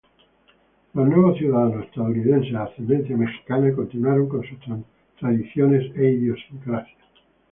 Los 0.95 1.07
nuevos 1.09 1.37
ciudadanos 1.37 1.85
estadounidenses 1.85 2.51
de 2.53 2.57
ascendencia 2.57 3.15
mexicana 3.15 3.71
continuaron 3.71 4.27
con 4.29 4.41
sus 4.43 4.57
tradiciones 5.19 5.95
e 5.95 6.05
idiosincrasia 6.13 6.95
culturales. 6.97 6.97